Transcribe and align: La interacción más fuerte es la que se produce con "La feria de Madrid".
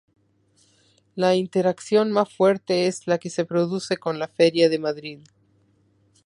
La 1.13 1.35
interacción 1.35 2.11
más 2.11 2.33
fuerte 2.33 2.87
es 2.87 3.05
la 3.05 3.19
que 3.19 3.29
se 3.29 3.45
produce 3.45 3.97
con 3.97 4.17
"La 4.17 4.27
feria 4.27 4.67
de 4.67 4.79
Madrid". 4.79 5.19